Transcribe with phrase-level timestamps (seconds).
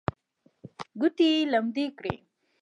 [0.99, 2.15] ګوتې یې لمدې کړې.